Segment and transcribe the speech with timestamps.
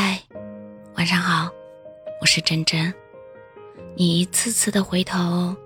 [0.00, 0.16] 嗨，
[0.94, 1.50] 晚上好，
[2.20, 2.94] 我是真真。
[3.96, 5.56] 你一次次的回头，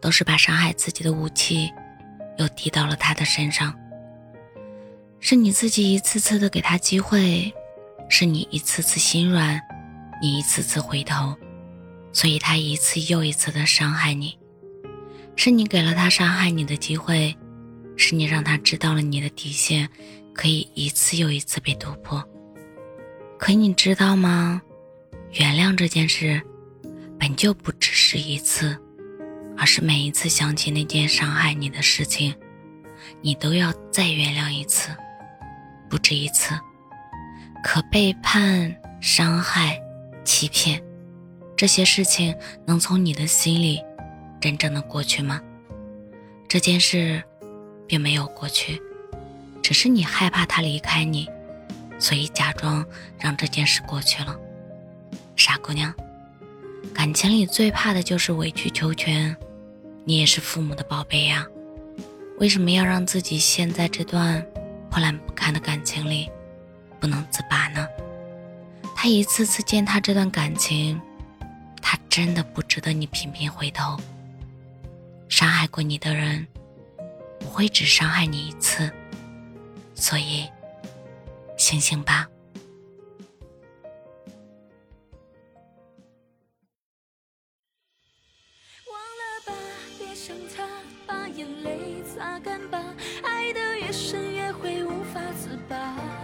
[0.00, 1.68] 都是把伤害自己的武器
[2.38, 3.74] 又递到了他的身上。
[5.18, 7.52] 是你自己一次次的给他机会，
[8.08, 9.60] 是你一次次心软，
[10.22, 11.34] 你一次次回头，
[12.12, 14.38] 所以他一次又一次的伤害你。
[15.34, 17.36] 是你给了他伤害你的机会，
[17.96, 19.88] 是你让他知道了你的底线，
[20.32, 22.24] 可以一次又一次被突破。
[23.40, 24.60] 可你知道吗？
[25.32, 26.42] 原谅这件事，
[27.18, 28.78] 本就不只是一次，
[29.56, 32.34] 而是每一次想起那件伤害你的事情，
[33.22, 34.90] 你都要再原谅一次，
[35.88, 36.54] 不止一次。
[37.64, 39.80] 可背叛、伤害、
[40.22, 40.80] 欺骗，
[41.56, 43.80] 这些事情能从你的心里
[44.38, 45.40] 真正的过去吗？
[46.46, 47.22] 这件事
[47.88, 48.80] 并没有过去，
[49.62, 51.26] 只是你害怕他离开你。
[52.00, 52.84] 所以假装
[53.18, 54.36] 让这件事过去了，
[55.36, 55.94] 傻姑娘。
[56.94, 59.36] 感情里最怕的就是委曲求全，
[60.04, 61.46] 你也是父母的宝贝呀，
[62.38, 64.44] 为什么要让自己陷在这段
[64.90, 66.28] 破烂不堪的感情里，
[66.98, 67.86] 不能自拔呢？
[68.96, 70.98] 他一次次践踏这段感情，
[71.82, 73.98] 他真的不值得你频频回头。
[75.28, 76.46] 伤害过你的人，
[77.38, 78.90] 不会只伤害你一次，
[79.94, 80.48] 所以。
[81.70, 82.28] 醒醒吧！
[88.88, 89.52] 忘了吧，
[89.96, 90.66] 别想他，
[91.06, 92.82] 把眼泪擦干吧。
[93.22, 96.19] 爱的越深，越会无法自拔。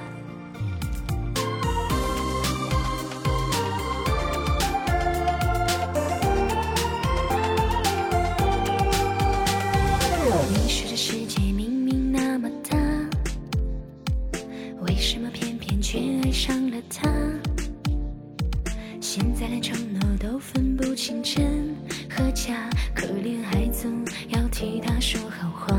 [21.22, 21.74] 真
[22.08, 25.76] 和假，可怜还总要替他说好话。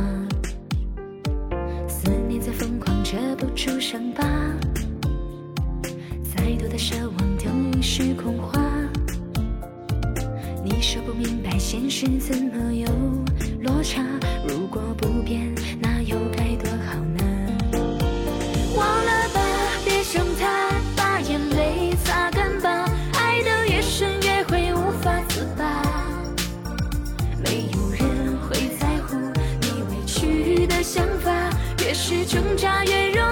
[1.88, 4.24] 思念在疯狂，遮不住伤疤。
[6.24, 8.62] 再多的奢望都已是空话。
[10.64, 12.47] 你说不明白现实怎
[32.10, 33.27] 是挣扎越容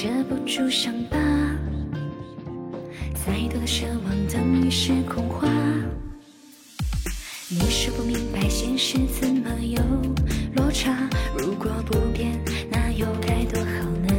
[0.00, 1.18] 遮不住伤疤，
[3.14, 5.48] 再多的奢望等于是空话。
[7.48, 9.82] 你是不明白现实怎么有
[10.54, 10.96] 落差，
[11.36, 13.66] 如果不变，那又该多好
[14.06, 14.14] 呢？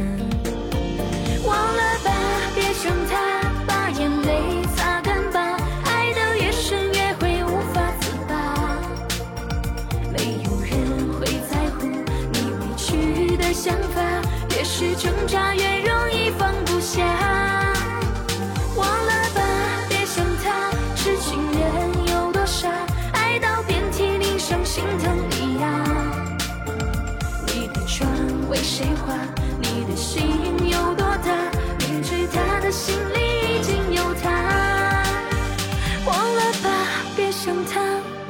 [1.46, 2.12] 忘了吧，
[2.54, 5.56] 别想他，把眼泪擦干吧。
[5.86, 8.78] 爱的越深，越会无法自拔。
[10.12, 14.20] 没有人会在乎你委屈的想法。
[14.50, 15.62] 越是挣扎，越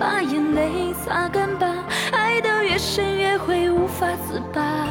[0.01, 1.67] 把眼泪擦干吧，
[2.11, 4.89] 爱得越深越会无法自拔。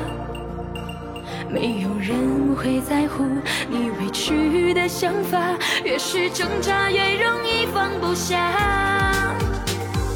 [1.49, 3.23] 没有人会在乎
[3.67, 8.37] 你委屈的想法，越是挣扎越容易放不下。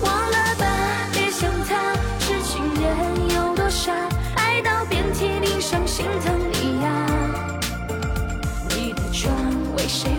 [0.04, 0.66] 忘了吧，
[1.12, 3.92] 别想他，痴情人有多傻，
[4.36, 7.08] 爱到遍体鳞伤，心疼你呀。
[8.70, 9.34] 你的妆
[9.76, 10.12] 为谁？